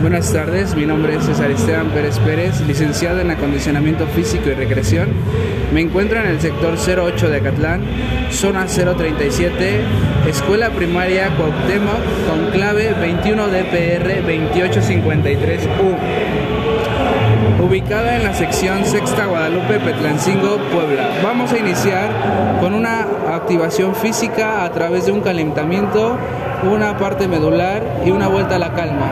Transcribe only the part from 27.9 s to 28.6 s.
y una vuelta a